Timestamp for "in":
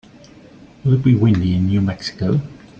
1.53-1.67